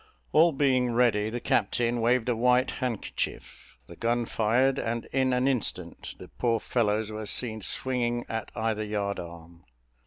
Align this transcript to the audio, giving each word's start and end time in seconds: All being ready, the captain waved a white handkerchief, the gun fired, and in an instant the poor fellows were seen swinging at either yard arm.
All 0.31 0.51
being 0.51 0.93
ready, 0.93 1.29
the 1.29 1.39
captain 1.39 2.01
waved 2.01 2.27
a 2.27 2.35
white 2.35 2.71
handkerchief, 2.71 3.77
the 3.85 3.95
gun 3.95 4.25
fired, 4.25 4.79
and 4.79 5.05
in 5.13 5.31
an 5.31 5.47
instant 5.47 6.15
the 6.17 6.27
poor 6.27 6.59
fellows 6.59 7.11
were 7.11 7.27
seen 7.27 7.61
swinging 7.61 8.25
at 8.27 8.49
either 8.55 8.83
yard 8.83 9.19
arm. 9.19 9.63